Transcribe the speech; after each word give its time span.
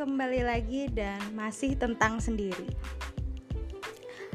kembali 0.00 0.40
lagi 0.48 0.88
dan 0.88 1.20
masih 1.36 1.76
tentang 1.76 2.24
sendiri. 2.24 2.64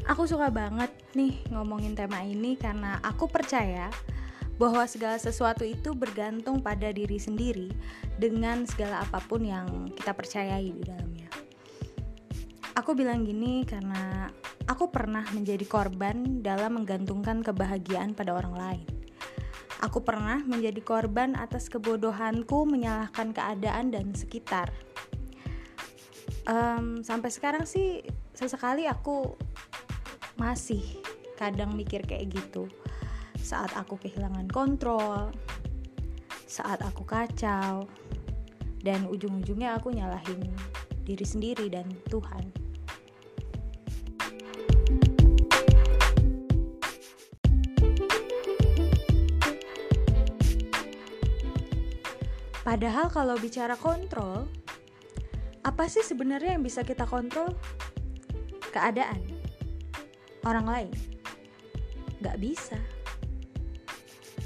Aku 0.05 0.29
suka 0.29 0.53
banget 0.53 0.93
nih 1.17 1.41
ngomongin 1.49 1.97
tema 1.97 2.21
ini 2.21 2.53
karena 2.53 3.01
aku 3.01 3.25
percaya 3.25 3.89
bahwa 4.61 4.85
segala 4.85 5.17
sesuatu 5.17 5.65
itu 5.65 5.97
bergantung 5.97 6.61
pada 6.61 6.93
diri 6.93 7.17
sendiri 7.17 7.73
dengan 8.21 8.69
segala 8.69 9.01
apa 9.01 9.17
pun 9.25 9.41
yang 9.41 9.89
kita 9.97 10.13
percayai 10.13 10.69
di 10.69 10.85
dalamnya. 10.85 11.33
Aku 12.77 12.93
bilang 12.93 13.25
gini 13.25 13.65
karena 13.65 14.29
aku 14.69 14.93
pernah 14.93 15.25
menjadi 15.33 15.65
korban 15.65 16.45
dalam 16.45 16.77
menggantungkan 16.77 17.41
kebahagiaan 17.41 18.13
pada 18.13 18.37
orang 18.37 18.53
lain. 18.53 18.87
Aku 19.81 20.05
pernah 20.05 20.45
menjadi 20.45 20.77
korban 20.85 21.33
atas 21.33 21.73
kebodohanku 21.73 22.69
menyalahkan 22.69 23.33
keadaan 23.33 23.89
dan 23.89 24.13
sekitar. 24.13 24.84
Um, 26.45 27.01
sampai 27.01 27.33
sekarang 27.33 27.65
sih 27.65 28.05
sesekali 28.37 28.85
aku 28.85 29.33
masih 30.37 30.81
kadang 31.33 31.73
mikir 31.73 32.05
kayak 32.05 32.29
gitu. 32.29 32.69
Saat 33.41 33.73
aku 33.73 33.97
kehilangan 33.97 34.45
kontrol, 34.53 35.33
saat 36.45 36.85
aku 36.85 37.01
kacau, 37.01 37.89
dan 38.85 39.09
ujung-ujungnya 39.09 39.73
aku 39.81 39.89
nyalahin 39.89 40.45
diri 41.01 41.25
sendiri 41.25 41.65
dan 41.73 41.89
Tuhan. 42.05 42.53
Padahal 52.65 53.13
kalau 53.13 53.37
bicara 53.37 53.77
kontrol, 53.77 54.49
apa 55.65 55.89
sih 55.89 56.05
sebenarnya 56.05 56.53
yang 56.53 56.61
bisa 56.61 56.85
kita 56.85 57.09
kontrol? 57.09 57.49
Keadaan, 58.69 59.17
orang 60.45 60.65
lain, 60.69 60.91
gak 62.21 62.37
bisa. 62.37 62.77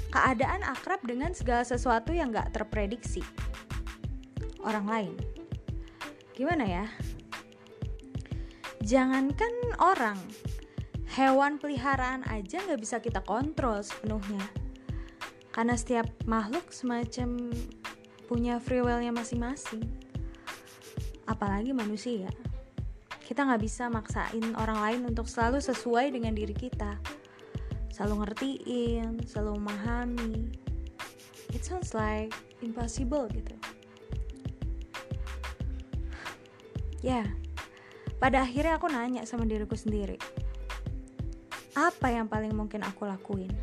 Keadaan 0.08 0.64
akrab 0.64 1.04
dengan 1.04 1.36
segala 1.36 1.60
sesuatu 1.60 2.16
yang 2.16 2.32
gak 2.32 2.56
terprediksi. 2.56 3.20
Orang 4.64 4.88
lain, 4.88 5.14
gimana 6.32 6.64
ya? 6.64 6.86
Jangankan 8.80 9.76
orang, 9.76 10.16
hewan 11.12 11.60
peliharaan 11.60 12.24
aja 12.32 12.64
gak 12.64 12.80
bisa 12.80 12.96
kita 13.04 13.20
kontrol 13.20 13.84
sepenuhnya. 13.84 14.40
Karena 15.52 15.76
setiap 15.76 16.08
makhluk 16.24 16.72
semacam 16.72 17.52
punya 18.24 18.56
free 18.56 18.80
will-nya 18.80 19.12
masing-masing. 19.12 20.09
Apalagi 21.30 21.70
manusia. 21.70 22.26
Kita 23.22 23.46
nggak 23.46 23.62
bisa 23.62 23.86
maksain 23.86 24.42
orang 24.58 24.82
lain 24.82 25.00
untuk 25.14 25.30
selalu 25.30 25.62
sesuai 25.62 26.10
dengan 26.10 26.34
diri 26.34 26.50
kita. 26.50 26.98
Selalu 27.94 28.26
ngertiin, 28.26 29.22
selalu 29.22 29.62
memahami. 29.62 30.50
It 31.54 31.62
sounds 31.62 31.94
like 31.94 32.34
impossible 32.58 33.30
gitu. 33.30 33.54
Ya, 37.00 37.22
yeah. 37.22 37.26
pada 38.18 38.42
akhirnya 38.42 38.76
aku 38.76 38.90
nanya 38.90 39.22
sama 39.24 39.46
diriku 39.46 39.78
sendiri. 39.78 40.18
Apa 41.78 42.10
yang 42.10 42.26
paling 42.26 42.50
mungkin 42.52 42.82
aku 42.82 43.06
lakuin? 43.06 43.54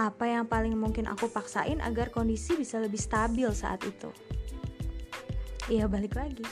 apa 0.00 0.24
yang 0.24 0.48
paling 0.48 0.72
mungkin 0.80 1.04
aku 1.04 1.28
paksain 1.28 1.76
agar 1.84 2.08
kondisi 2.08 2.56
bisa 2.56 2.80
lebih 2.80 2.96
stabil 2.96 3.44
saat 3.52 3.84
itu. 3.84 4.08
Iya 5.70 5.86
balik 5.86 6.18
lagi. 6.18 6.42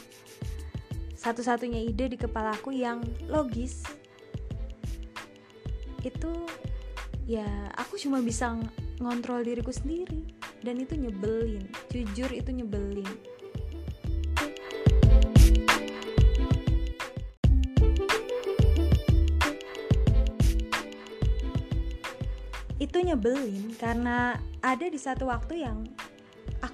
Satu-satunya 1.19 1.83
ide 1.83 2.07
di 2.07 2.15
kepalaku 2.15 2.71
yang 2.71 3.03
logis 3.27 3.83
itu 6.07 6.33
ya 7.27 7.45
aku 7.75 7.99
cuma 7.99 8.23
bisa 8.23 8.55
ngontrol 9.03 9.43
diriku 9.43 9.75
sendiri 9.75 10.23
dan 10.63 10.79
itu 10.79 10.95
nyebelin. 10.95 11.67
Jujur 11.91 12.31
itu 12.31 12.51
nyebelin. 12.55 13.11
itu 22.79 22.95
nyebelin 23.03 23.75
karena 23.75 24.39
ada 24.63 24.87
di 24.87 24.97
satu 24.97 25.27
waktu 25.27 25.67
yang 25.67 25.83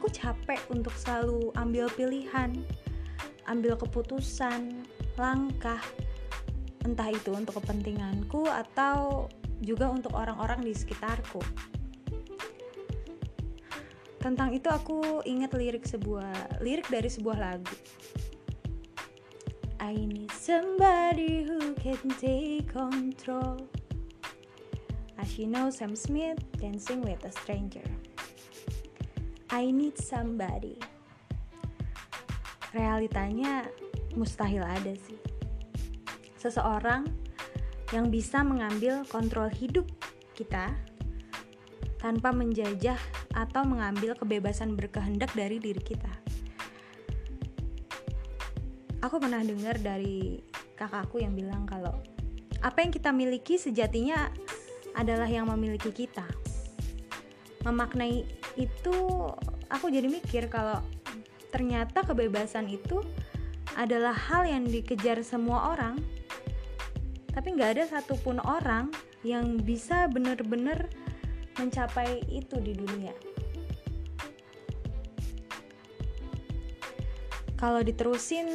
aku 0.04 0.20
capek 0.20 0.60
untuk 0.68 0.92
selalu 1.00 1.48
ambil 1.56 1.88
pilihan, 1.96 2.52
ambil 3.48 3.72
keputusan, 3.72 4.84
langkah, 5.16 5.80
entah 6.84 7.08
itu 7.08 7.32
untuk 7.32 7.56
kepentinganku 7.64 8.44
atau 8.44 9.32
juga 9.64 9.88
untuk 9.88 10.12
orang-orang 10.12 10.60
di 10.60 10.76
sekitarku. 10.76 11.40
Tentang 14.20 14.52
itu 14.52 14.68
aku 14.68 15.24
ingat 15.24 15.56
lirik 15.56 15.88
sebuah 15.88 16.60
lirik 16.60 16.84
dari 16.92 17.08
sebuah 17.08 17.40
lagu. 17.40 17.72
I 19.80 19.96
need 19.96 20.28
somebody 20.36 21.48
who 21.48 21.72
can 21.80 22.12
take 22.20 22.68
control 22.68 23.64
as 25.16 25.40
you 25.40 25.48
know 25.48 25.72
Sam 25.72 25.96
Smith 25.96 26.44
dancing 26.60 27.00
with 27.00 27.24
a 27.24 27.32
stranger. 27.32 27.93
I 29.54 29.70
need 29.70 29.94
somebody. 30.02 30.74
Realitanya 32.74 33.70
mustahil 34.18 34.66
ada 34.66 34.98
sih. 34.98 35.14
Seseorang 36.42 37.06
yang 37.94 38.10
bisa 38.10 38.42
mengambil 38.42 39.06
kontrol 39.06 39.46
hidup 39.46 39.86
kita 40.34 40.74
tanpa 42.02 42.34
menjajah 42.34 42.98
atau 43.30 43.62
mengambil 43.62 44.18
kebebasan 44.18 44.74
berkehendak 44.74 45.30
dari 45.38 45.62
diri 45.62 45.78
kita. 45.78 46.10
Aku 49.06 49.22
pernah 49.22 49.46
dengar 49.46 49.78
dari 49.78 50.42
kakakku 50.74 51.22
yang 51.22 51.38
bilang 51.38 51.62
kalau 51.62 51.94
apa 52.58 52.82
yang 52.82 52.90
kita 52.90 53.14
miliki 53.14 53.54
sejatinya 53.54 54.34
adalah 54.98 55.30
yang 55.30 55.46
memiliki 55.46 55.94
kita. 55.94 56.26
Memaknai 57.62 58.43
itu 58.54 58.96
aku 59.70 59.90
jadi 59.90 60.06
mikir 60.06 60.46
kalau 60.46 60.78
ternyata 61.50 62.02
kebebasan 62.02 62.70
itu 62.70 63.02
adalah 63.74 64.14
hal 64.14 64.46
yang 64.46 64.66
dikejar 64.66 65.22
semua 65.26 65.74
orang. 65.74 65.98
Tapi 67.34 67.54
nggak 67.58 67.70
ada 67.78 67.84
satupun 67.90 68.38
orang 68.42 68.94
yang 69.26 69.58
bisa 69.58 70.06
benar-benar 70.06 70.86
mencapai 71.58 72.22
itu 72.30 72.58
di 72.62 72.74
dunia. 72.78 73.14
Kalau 77.58 77.80
diterusin, 77.80 78.46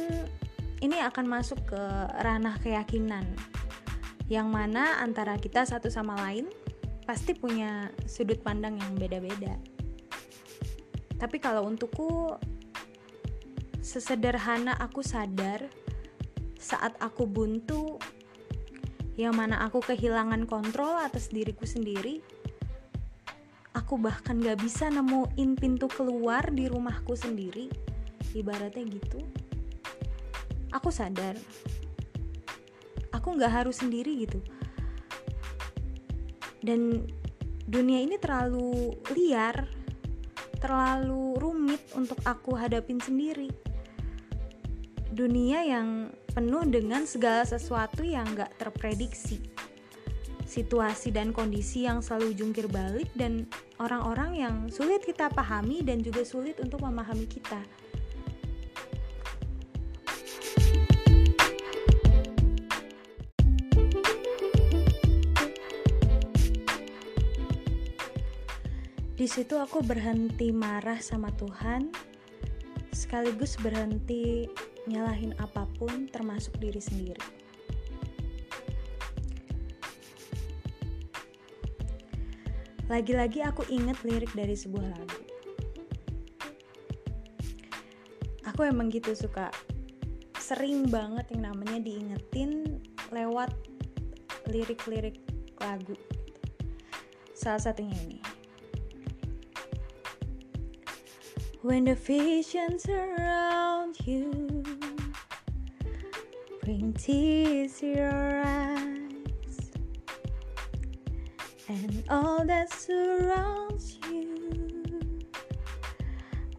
ini 0.80 0.96
akan 1.02 1.26
masuk 1.28 1.60
ke 1.68 1.82
ranah 2.24 2.56
keyakinan 2.62 3.26
yang 4.30 4.48
mana 4.48 5.02
antara 5.02 5.34
kita 5.36 5.66
satu 5.66 5.90
sama 5.90 6.14
lain 6.22 6.46
pasti 7.02 7.34
punya 7.34 7.90
sudut 8.06 8.38
pandang 8.40 8.78
yang 8.78 8.94
beda-beda. 8.94 9.58
Tapi 11.20 11.36
kalau 11.36 11.68
untukku 11.68 12.32
sesederhana 13.84 14.72
aku 14.80 15.04
sadar 15.04 15.68
saat 16.56 16.96
aku 17.00 17.28
buntu 17.28 18.00
yang 19.20 19.36
mana 19.36 19.60
aku 19.60 19.84
kehilangan 19.84 20.48
kontrol 20.48 20.96
atas 20.96 21.28
diriku 21.28 21.68
sendiri 21.68 22.24
aku 23.90 23.98
bahkan 23.98 24.38
gak 24.38 24.62
bisa 24.62 24.86
nemuin 24.86 25.58
pintu 25.58 25.90
keluar 25.90 26.46
di 26.54 26.70
rumahku 26.70 27.18
sendiri. 27.18 27.66
Ibaratnya 28.30 28.86
gitu. 28.86 29.18
Aku 30.70 30.94
sadar. 30.94 31.34
Aku 33.10 33.34
nggak 33.34 33.50
harus 33.50 33.82
sendiri 33.82 34.22
gitu. 34.22 34.38
Dan 36.62 37.02
dunia 37.66 37.98
ini 38.06 38.14
terlalu 38.22 38.94
liar 39.10 39.66
terlalu 40.60 41.34
rumit 41.40 41.82
untuk 41.96 42.20
aku 42.28 42.54
hadapin 42.54 43.00
sendiri. 43.00 43.48
Dunia 45.10 45.66
yang 45.66 46.14
penuh 46.36 46.62
dengan 46.70 47.02
segala 47.08 47.42
sesuatu 47.42 48.06
yang 48.06 48.28
gak 48.38 48.54
terprediksi. 48.60 49.42
Situasi 50.46 51.10
dan 51.10 51.34
kondisi 51.34 51.88
yang 51.88 52.04
selalu 52.04 52.36
jungkir 52.38 52.70
balik 52.70 53.10
dan 53.18 53.46
orang-orang 53.82 54.38
yang 54.38 54.54
sulit 54.70 55.02
kita 55.02 55.32
pahami 55.32 55.82
dan 55.82 56.02
juga 56.04 56.22
sulit 56.22 56.58
untuk 56.62 56.82
memahami 56.82 57.26
kita 57.26 57.58
Di 69.20 69.28
situ 69.28 69.60
aku 69.60 69.84
berhenti 69.84 70.48
marah 70.48 70.96
sama 70.96 71.28
Tuhan. 71.36 71.92
sekaligus 72.90 73.54
berhenti 73.60 74.48
nyalahin 74.88 75.36
apa 75.38 75.62
pun 75.78 76.08
termasuk 76.10 76.56
diri 76.58 76.80
sendiri. 76.80 77.22
Lagi-lagi 82.90 83.44
aku 83.44 83.62
inget 83.70 84.00
lirik 84.02 84.32
dari 84.34 84.56
sebuah 84.58 84.88
lagu. 84.90 85.20
Aku 88.50 88.66
emang 88.66 88.88
gitu 88.90 89.14
suka 89.14 89.52
sering 90.40 90.90
banget 90.90 91.30
yang 91.36 91.52
namanya 91.54 91.78
diingetin 91.78 92.82
lewat 93.14 93.54
lirik-lirik 94.50 95.22
lagu. 95.62 95.94
Salah 97.36 97.62
satunya 97.62 97.96
ini. 98.00 98.29
When 101.62 101.84
the 101.84 101.94
visions 101.94 102.88
around 102.88 103.98
you 104.06 104.64
bring 106.62 106.94
tears 106.94 107.80
to 107.80 107.86
your 107.86 108.42
eyes, 108.42 109.70
and 111.68 112.02
all 112.08 112.46
that 112.46 112.72
surrounds 112.72 113.98
you 114.10 114.90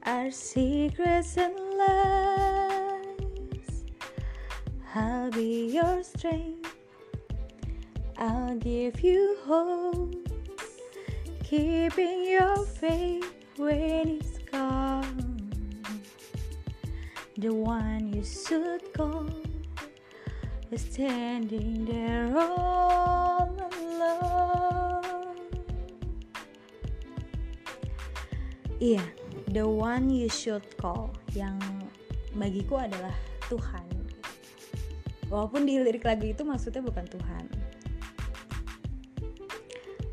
are 0.06 0.30
secrets 0.30 1.36
and 1.36 1.56
lies. 1.80 3.84
I'll 4.94 5.32
be 5.32 5.72
your 5.74 6.04
strength, 6.04 6.76
I'll 8.20 8.56
give 8.58 9.02
you 9.02 9.36
hope, 9.46 10.14
keeping 11.44 12.30
your 12.30 12.68
faith 12.68 13.34
when 13.58 14.08
it's 14.08 14.31
the 17.42 17.50
one 17.50 18.14
you 18.14 18.22
should 18.22 18.86
call 18.94 19.26
standing 20.78 21.84
there 21.90 22.30
all 22.38 23.50
alone. 23.50 25.40
Iya, 28.78 29.02
the 29.50 29.66
one 29.66 30.14
you 30.14 30.30
should 30.30 30.64
call 30.78 31.12
yang 31.34 31.58
bagiku 32.38 32.78
adalah 32.78 33.14
Tuhan. 33.50 33.90
Walaupun 35.34 35.66
di 35.66 35.82
lirik 35.82 36.06
lagu 36.06 36.30
itu 36.30 36.46
maksudnya 36.46 36.86
bukan 36.86 37.10
Tuhan. 37.10 37.46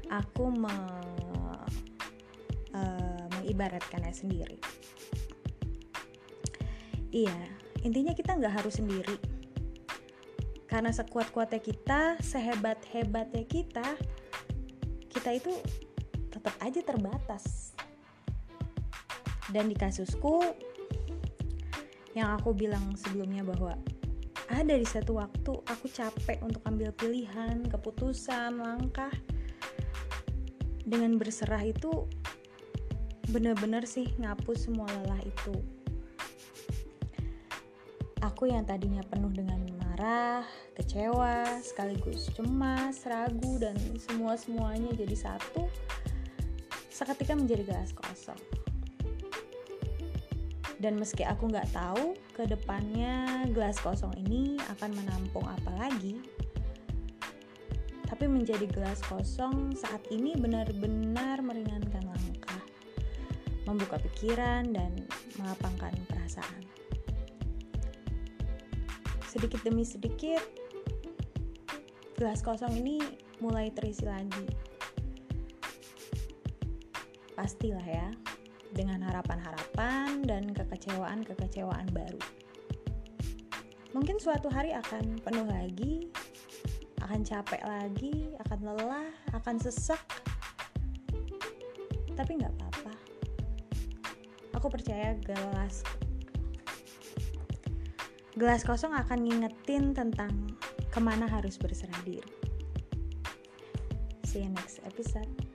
Aku 0.09 0.49
me, 0.49 0.73
uh, 0.73 1.18
mengibaratkannya 3.49 4.13
sendiri 4.13 4.61
Iya, 7.09 7.41
intinya 7.89 8.13
kita 8.13 8.37
nggak 8.37 8.61
harus 8.61 8.77
sendiri. 8.77 9.17
Karena 10.69 10.93
sekuat-kuatnya 10.93 11.57
kita, 11.57 12.21
sehebat-hebatnya 12.21 13.49
kita, 13.49 13.97
kita 15.09 15.31
itu 15.33 15.53
tetap 16.29 16.53
aja 16.61 16.81
terbatas. 16.85 17.73
Dan 19.49 19.73
di 19.73 19.77
kasusku, 19.81 20.45
yang 22.13 22.37
aku 22.37 22.53
bilang 22.53 22.93
sebelumnya 23.01 23.41
bahwa 23.41 23.73
ada 24.53 24.75
di 24.77 24.85
satu 24.85 25.17
waktu 25.17 25.53
aku 25.65 25.89
capek 25.89 26.45
untuk 26.45 26.61
ambil 26.69 26.93
pilihan, 26.93 27.65
keputusan, 27.73 28.61
langkah. 28.61 29.13
Dengan 30.85 31.17
berserah 31.17 31.65
itu 31.65 32.05
bener-bener 33.29 33.85
sih 33.85 34.09
ngapus 34.17 34.69
semua 34.69 34.89
lelah 34.89 35.21
itu 35.21 35.57
Aku 38.19 38.51
yang 38.51 38.67
tadinya 38.67 38.99
penuh 39.07 39.31
dengan 39.31 39.63
marah, 39.79 40.43
kecewa, 40.75 41.63
sekaligus 41.63 42.27
cemas, 42.35 43.07
ragu, 43.07 43.63
dan 43.63 43.79
semua-semuanya 43.95 44.91
jadi 44.91 45.15
satu, 45.15 45.71
seketika 46.91 47.39
menjadi 47.39 47.63
gelas 47.63 47.95
kosong. 47.95 48.39
Dan 50.83 50.99
meski 50.99 51.23
aku 51.23 51.47
nggak 51.47 51.71
tahu 51.71 52.19
ke 52.35 52.43
depannya 52.51 53.47
gelas 53.55 53.79
kosong 53.79 54.11
ini 54.19 54.59
akan 54.67 54.99
menampung 54.99 55.47
apa 55.47 55.87
lagi, 55.87 56.19
tapi 58.11 58.27
menjadi 58.27 58.67
gelas 58.67 58.99
kosong 59.07 59.79
saat 59.79 60.03
ini 60.11 60.35
benar-benar 60.35 61.39
meringankan 61.39 62.03
membuka 63.69 64.01
pikiran, 64.01 64.73
dan 64.73 64.97
melapangkan 65.37 65.93
perasaan. 66.09 66.65
Sedikit 69.29 69.61
demi 69.61 69.85
sedikit 69.85 70.41
gelas 72.17 72.41
kosong 72.41 72.81
ini 72.81 72.97
mulai 73.45 73.69
terisi 73.77 74.09
lagi. 74.09 74.49
Pastilah 77.37 77.85
ya 77.85 78.09
dengan 78.73 79.05
harapan-harapan 79.05 80.25
dan 80.25 80.51
kekecewaan-kekecewaan 80.57 81.87
baru. 81.93 82.19
Mungkin 83.93 84.17
suatu 84.19 84.51
hari 84.51 84.75
akan 84.75 85.21
penuh 85.23 85.47
lagi 85.47 86.09
akan 87.05 87.23
capek 87.23 87.63
lagi 87.63 88.33
akan 88.49 88.59
lelah 88.65 89.13
akan 89.37 89.57
sesak. 89.61 90.03
Tapi 92.19 92.33
nggak 92.43 92.53
apa-apa 92.59 92.68
aku 94.59 94.67
percaya 94.75 95.15
gelas 95.23 95.87
Gelas 98.39 98.63
kosong 98.63 98.95
akan 98.95 99.27
ngingetin 99.27 99.99
tentang 99.99 100.31
ke 100.95 101.01
mana 101.03 101.27
harus 101.27 101.59
berserah 101.59 101.99
diri. 102.07 102.31
See 104.23 104.47
you 104.47 104.51
next 104.55 104.79
episode. 104.87 105.48